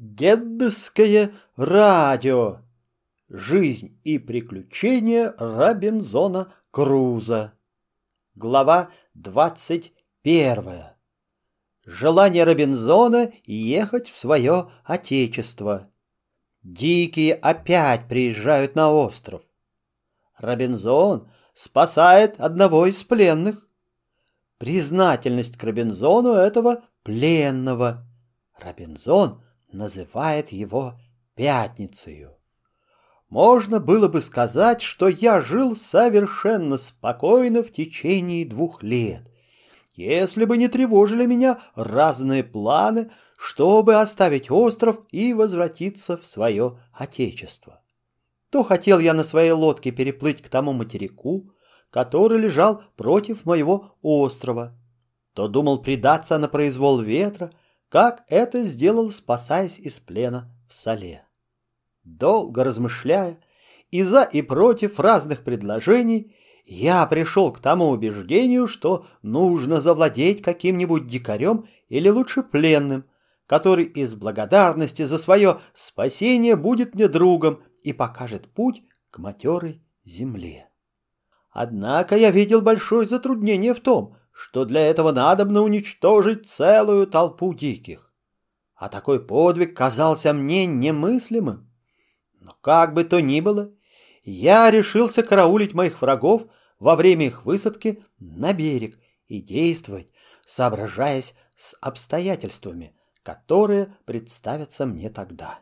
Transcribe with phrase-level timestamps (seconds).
[0.00, 2.60] Дедовское радио.
[3.28, 7.54] Жизнь и приключения Робинзона Круза.
[8.36, 9.92] Глава двадцать
[10.22, 10.96] первая.
[11.84, 15.90] Желание Робинзона ехать в свое отечество.
[16.62, 19.42] Дикие опять приезжают на остров.
[20.36, 23.68] Робинзон спасает одного из пленных.
[24.58, 28.06] Признательность к Робинзону этого пленного.
[28.60, 30.94] Робинзон называет его
[31.34, 32.34] Пятницею.
[33.28, 39.22] Можно было бы сказать, что я жил совершенно спокойно в течение двух лет,
[39.94, 47.82] если бы не тревожили меня разные планы, чтобы оставить остров и возвратиться в свое отечество.
[48.50, 51.52] То хотел я на своей лодке переплыть к тому материку,
[51.90, 54.74] который лежал против моего острова,
[55.34, 57.52] то думал предаться на произвол ветра,
[57.88, 61.24] как это сделал, спасаясь из плена в Соле.
[62.04, 63.38] Долго размышляя,
[63.90, 66.34] и за и против разных предложений,
[66.66, 73.04] я пришел к тому убеждению, что нужно завладеть каким-нибудь дикарем или лучше пленным,
[73.46, 80.68] который из благодарности за свое спасение будет мне другом и покажет путь к матерой земле.
[81.50, 88.12] Однако я видел большое затруднение в том, что для этого надобно уничтожить целую толпу диких.
[88.76, 91.68] А такой подвиг казался мне немыслимым.
[92.40, 93.72] Но как бы то ни было,
[94.22, 96.44] я решился караулить моих врагов
[96.78, 100.12] во время их высадки на берег и действовать,
[100.46, 105.58] соображаясь с обстоятельствами, которые представятся мне тогда.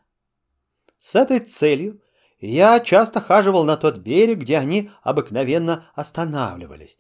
[1.00, 2.02] С этой целью
[2.40, 6.98] я часто хаживал на тот берег, где они обыкновенно останавливались,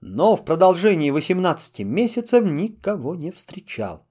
[0.00, 4.06] но в продолжении 18 месяцев никого не встречал.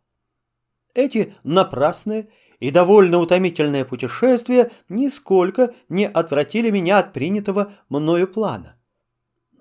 [0.93, 8.79] Эти напрасные и довольно утомительные путешествия нисколько не отвратили меня от принятого мною плана,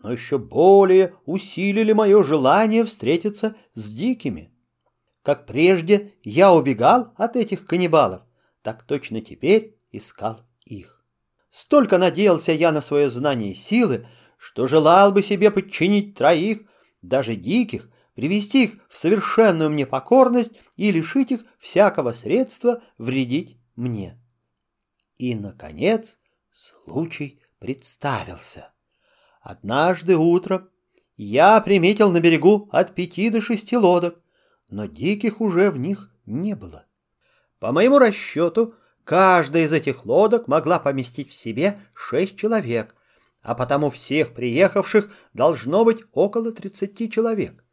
[0.03, 4.53] но еще более усилили мое желание встретиться с дикими.
[5.23, 8.23] Как прежде я убегал от этих каннибалов,
[8.63, 11.05] так точно теперь искал их.
[11.51, 14.07] Столько надеялся я на свое знание силы,
[14.47, 16.61] что желал бы себе подчинить троих,
[17.03, 24.17] даже диких, привести их в совершенную мне покорность и лишить их всякого средства вредить мне.
[25.17, 26.17] И, наконец,
[26.53, 28.73] случай представился.
[29.41, 30.69] Однажды утром
[31.17, 34.21] я приметил на берегу от пяти до шести лодок,
[34.71, 36.87] но диких уже в них не было.
[37.59, 42.95] По моему расчету, каждая из этих лодок могла поместить в себе шесть человек,
[43.47, 47.65] а потому всех приехавших должно быть около тридцати человек.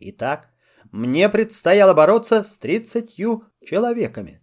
[0.00, 0.48] Итак,
[0.90, 4.42] мне предстояло бороться с тридцатью человеками.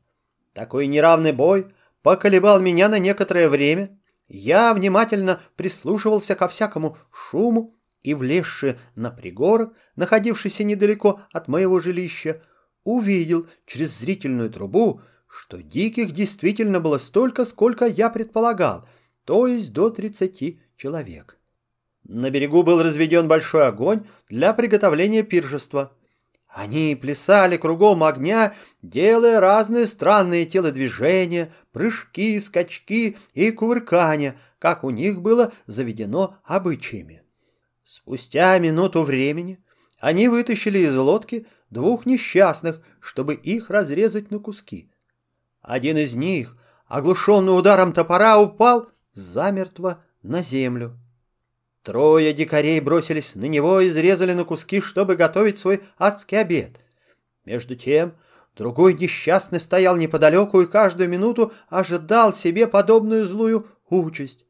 [0.54, 1.68] Такой неравный бой
[2.02, 4.00] поколебал меня на некоторое время.
[4.30, 12.42] Я внимательно прислушивался ко всякому шуму и, влезши на пригорок, находившийся недалеко от моего жилища,
[12.86, 18.88] увидел через зрительную трубу, что диких действительно было столько, сколько я предполагал,
[19.26, 21.38] то есть до тридцати человек.
[22.06, 25.92] На берегу был разведен большой огонь для приготовления пиршества.
[26.48, 35.22] Они плясали кругом огня, делая разные странные телодвижения, прыжки, скачки и кувыркания, как у них
[35.22, 37.22] было заведено обычаями.
[37.84, 39.64] Спустя минуту времени
[40.00, 44.90] они вытащили из лодки двух несчастных, чтобы их разрезать на куски.
[45.62, 46.58] Один из них,
[46.88, 50.98] оглушенный ударом топора, упал замертво на землю.
[51.84, 56.80] Трое дикарей бросились на него и изрезали на куски, чтобы готовить свой адский обед.
[57.46, 58.14] Между тем,
[58.56, 64.46] другой несчастный стоял неподалеку и каждую минуту ожидал себе подобную злую участь.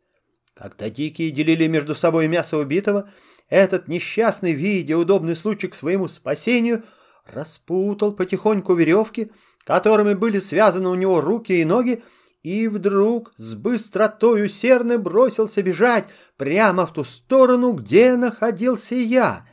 [0.55, 3.09] Когда дикие делили между собой мясо убитого,
[3.47, 6.83] этот несчастный, видя удобный случай к своему спасению,
[7.25, 9.31] распутал потихоньку веревки,
[9.63, 12.03] которыми были связаны у него руки и ноги,
[12.43, 16.05] и вдруг с быстротой усердно бросился бежать
[16.37, 19.45] прямо в ту сторону, где находился я.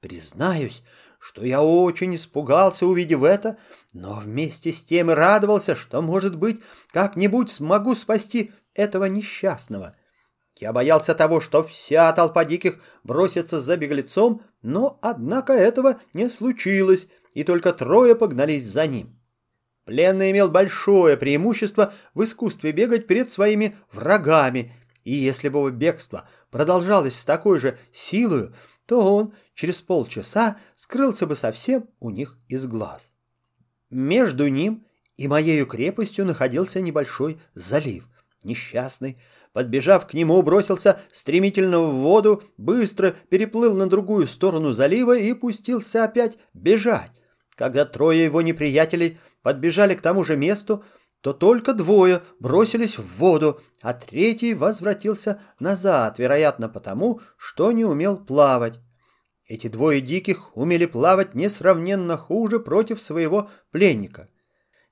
[0.00, 0.82] Признаюсь,
[1.18, 3.58] что я очень испугался, увидев это,
[3.92, 6.60] но вместе с тем и радовался, что, может быть,
[6.92, 9.96] как-нибудь смогу спасти этого несчастного.
[10.58, 17.08] Я боялся того, что вся толпа диких бросится за беглецом, но, однако, этого не случилось,
[17.34, 19.21] и только трое погнались за ним.
[19.84, 26.28] Пленный имел большое преимущество в искусстве бегать перед своими врагами, и если бы его бегство
[26.50, 28.50] продолжалось с такой же силой,
[28.86, 33.10] то он через полчаса скрылся бы совсем у них из глаз.
[33.90, 34.86] Между ним
[35.16, 38.06] и моею крепостью находился небольшой залив.
[38.44, 39.18] Несчастный,
[39.52, 46.04] подбежав к нему, бросился стремительно в воду, быстро переплыл на другую сторону залива и пустился
[46.04, 47.10] опять бежать.
[47.54, 50.84] Когда трое его неприятелей подбежали к тому же месту,
[51.20, 58.16] то только двое бросились в воду, а третий возвратился назад, вероятно потому, что не умел
[58.16, 58.80] плавать.
[59.46, 64.28] Эти двое диких умели плавать несравненно хуже против своего пленника.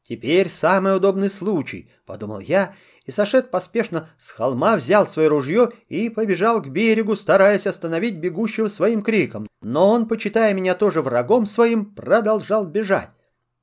[0.08, 2.74] «Теперь самый удобный случай»,— подумал я,
[3.06, 8.68] и Сашет поспешно с холма взял свое ружье и побежал к берегу, стараясь остановить бегущего
[8.68, 9.46] своим криком.
[9.62, 13.10] Но он, почитая меня тоже врагом своим, продолжал бежать.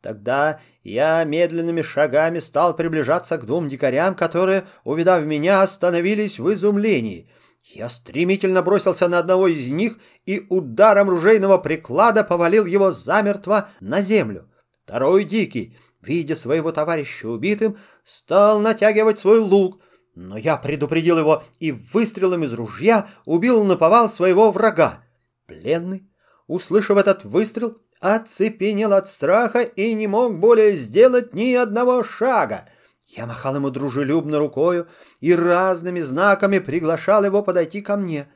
[0.08, 7.30] Тогда я медленными шагами стал приближаться к двум дикарям, которые, увидав меня, остановились в изумлении.
[7.66, 14.02] Я стремительно бросился на одного из них и ударом ружейного приклада повалил его замертво на
[14.02, 14.50] землю.
[14.86, 17.76] Второй дикий, видя своего товарища убитым,
[18.06, 19.82] стал натягивать свой лук,
[20.16, 25.04] но я предупредил его и выстрелом из ружья убил наповал своего врага.
[25.48, 26.10] Пленный,
[26.48, 32.68] услышав этот выстрел, оцепенел от страха и не мог более сделать ни одного шага.
[33.08, 34.88] Я махал ему дружелюбно рукою
[35.22, 38.28] и разными знаками приглашал его подойти ко мне.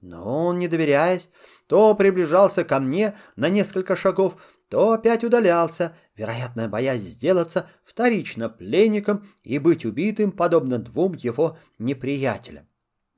[0.00, 1.30] Но он, не доверяясь,
[1.66, 4.36] то приближался ко мне на несколько шагов,
[4.68, 12.66] то опять удалялся, вероятно, боясь сделаться вторично пленником и быть убитым, подобно двум его неприятелям.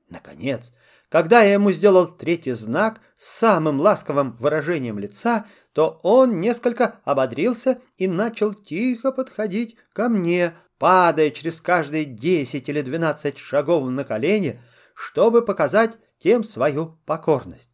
[0.09, 0.71] Наконец,
[1.09, 7.79] когда я ему сделал третий знак с самым ласковым выражением лица, то он несколько ободрился
[7.97, 14.59] и начал тихо подходить ко мне, падая через каждые десять или двенадцать шагов на колени,
[14.93, 17.69] чтобы показать тем свою покорность.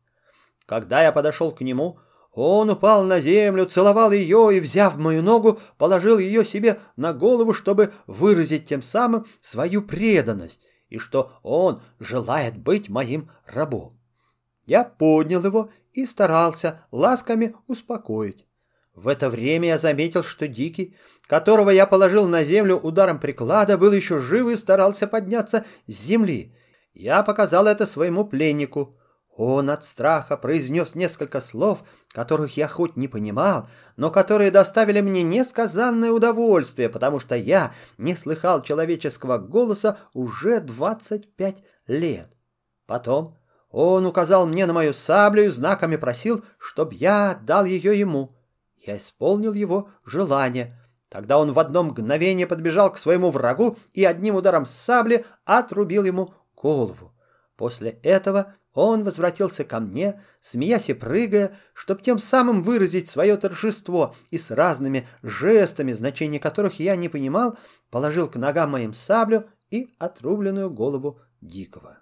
[0.66, 2.00] Когда я подошел к нему,
[2.32, 7.54] он упал на землю, целовал ее и, взяв мою ногу, положил ее себе на голову,
[7.54, 10.60] чтобы выразить тем самым свою преданность
[10.94, 14.00] и что он желает быть моим рабом.
[14.68, 18.46] Я поднял его и старался ласками успокоить.
[18.94, 20.96] В это время я заметил, что Дикий,
[21.26, 26.56] которого я положил на землю ударом приклада, был еще жив и старался подняться с земли.
[26.94, 28.96] Я показал это своему пленнику.
[29.36, 35.24] Он от страха произнес несколько слов, которых я хоть не понимал, но которые доставили мне
[35.24, 42.28] несказанное удовольствие, потому что я не слыхал человеческого голоса уже двадцать пять лет.
[42.86, 43.36] Потом
[43.72, 48.36] он указал мне на мою саблю и знаками просил, чтоб я отдал ее ему.
[48.76, 50.78] Я исполнил его желание.
[51.10, 56.36] Тогда он в одно мгновение подбежал к своему врагу и одним ударом сабли отрубил ему
[56.56, 57.14] голову.
[57.56, 64.16] После этого он возвратился ко мне, смеясь и прыгая, чтоб тем самым выразить свое торжество,
[64.32, 67.58] и с разными жестами, значения которых я не понимал,
[67.92, 72.00] положил к ногам моим саблю и отрубленную голову Дикого.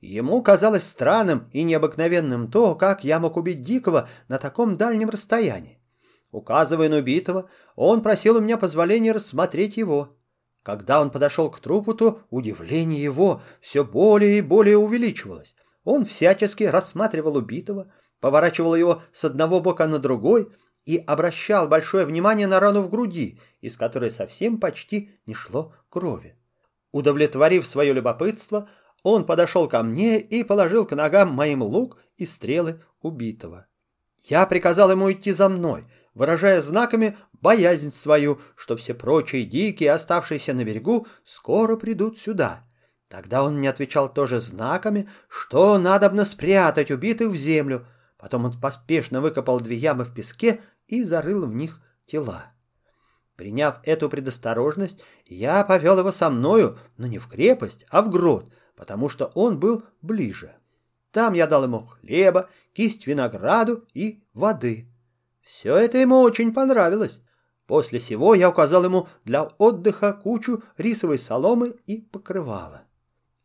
[0.00, 5.80] Ему казалось странным и необыкновенным то, как я мог убить Дикого на таком дальнем расстоянии.
[6.30, 10.16] Указывая на убитого, он просил у меня позволения рассмотреть его.
[10.62, 15.54] Когда он подошел к трупу, то удивление его все более и более увеличивалось.
[15.90, 17.90] Он всячески рассматривал убитого,
[18.20, 20.52] поворачивал его с одного бока на другой
[20.84, 26.36] и обращал большое внимание на рану в груди, из которой совсем почти не шло крови.
[26.92, 28.68] Удовлетворив свое любопытство,
[29.02, 33.66] он подошел ко мне и положил к ногам моим лук и стрелы убитого.
[34.24, 40.52] Я приказал ему идти за мной, выражая знаками боязнь свою, что все прочие дикие, оставшиеся
[40.52, 42.67] на берегу, скоро придут сюда.
[43.08, 47.86] Тогда он мне отвечал тоже знаками, что надобно спрятать убитых в землю.
[48.18, 52.52] Потом он поспешно выкопал две ямы в песке и зарыл в них тела.
[53.36, 58.52] Приняв эту предосторожность, я повел его со мною, но не в крепость, а в грот,
[58.74, 60.56] потому что он был ближе.
[61.12, 64.92] Там я дал ему хлеба, кисть винограду и воды.
[65.40, 67.22] Все это ему очень понравилось.
[67.66, 72.87] После сего я указал ему для отдыха кучу рисовой соломы и покрывала.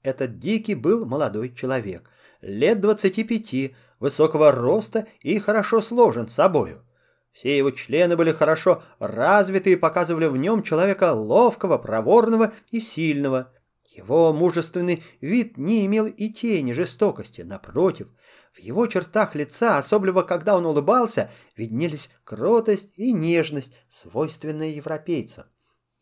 [0.03, 2.09] Этот Дикий был молодой человек,
[2.41, 6.85] лет двадцати пяти, высокого роста и хорошо сложен собою.
[7.31, 13.53] Все его члены были хорошо развиты и показывали в нем человека ловкого, проворного и сильного.
[13.85, 18.09] Его мужественный вид не имел и тени жестокости, напротив.
[18.51, 25.45] В его чертах лица, особенно когда он улыбался, виднелись кротость и нежность, свойственные европейцам.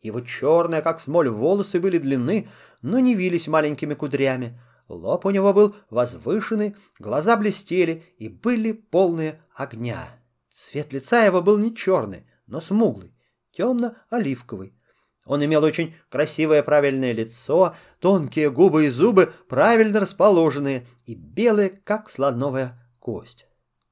[0.02, 2.48] Его черные, как смоль, волосы были длинны,
[2.82, 4.60] но не вились маленькими кудрями.
[4.88, 10.08] Лоб у него был возвышенный, глаза блестели и были полные огня.
[10.50, 13.14] Цвет лица его был не черный, но смуглый,
[13.52, 14.74] темно-оливковый.
[15.24, 22.10] Он имел очень красивое правильное лицо, тонкие губы и зубы правильно расположенные и белые, как
[22.10, 23.46] слоновая кость.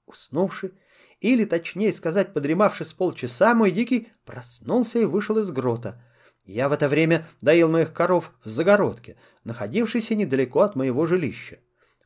[0.06, 0.72] Уснувший,
[1.20, 6.02] или, точнее сказать, подремавший с полчаса, мой дикий проснулся и вышел из грота.
[6.44, 11.58] Я в это время доил моих коров в загородке, находившейся недалеко от моего жилища.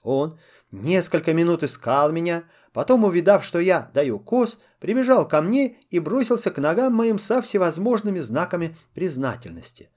[0.02, 0.38] Он
[0.71, 6.50] несколько минут искал меня, потом, увидав, что я даю коз, прибежал ко мне и бросился
[6.50, 9.90] к ногам моим со всевозможными знаками признательности.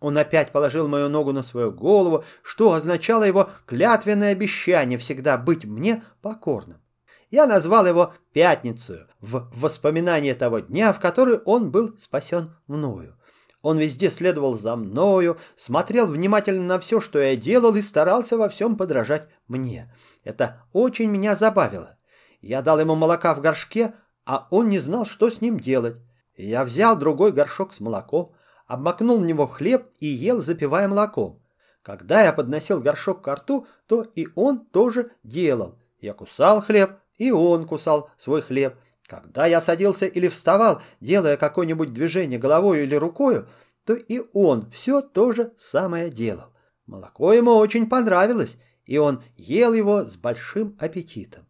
[0.00, 5.64] Он опять положил мою ногу на свою голову, что означало его клятвенное обещание всегда быть
[5.64, 6.78] мне покорным.
[7.30, 13.16] Я назвал его Пятницей в воспоминание того дня, в который он был спасен мною.
[13.62, 18.48] Он везде следовал за мною, смотрел внимательно на все, что я делал, и старался во
[18.48, 19.92] всем подражать мне.
[20.22, 21.98] Это очень меня забавило.
[22.40, 25.96] Я дал ему молока в горшке, а он не знал, что с ним делать.
[26.36, 28.34] Я взял другой горшок с молоком,
[28.66, 31.42] обмакнул в него хлеб и ел, запивая молоком.
[31.82, 35.78] Когда я подносил горшок к рту, то и он тоже делал.
[35.98, 38.76] Я кусал хлеб, и он кусал свой хлеб.
[39.06, 43.48] Когда я садился или вставал, делая какое-нибудь движение головой или рукою,
[43.84, 46.52] то и он все то же самое делал.
[46.86, 51.46] Молоко ему очень понравилось, и он ел его с большим аппетитом.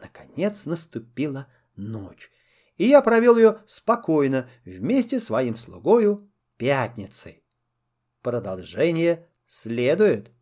[0.00, 1.46] Наконец наступила
[1.76, 2.30] ночь,
[2.76, 7.42] и я провел ее спокойно вместе с своим слугою Пятницей.
[8.22, 10.32] Продолжение следует.